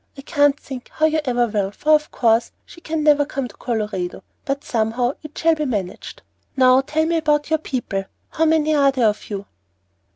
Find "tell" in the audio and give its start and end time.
6.81-7.05